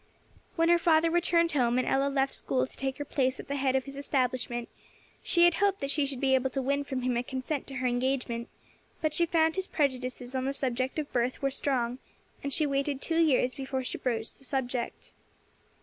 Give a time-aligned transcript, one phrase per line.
[0.55, 3.55] When her father returned home, and Ella left school to take her place at the
[3.55, 4.67] head of his establishment,
[5.21, 7.75] she had hoped that she should be able to win from him a consent to
[7.75, 8.49] her engagement;
[8.99, 11.99] but she found his prejudices on the subject of birth were strong,
[12.41, 15.13] and she waited two years before she broached the subject.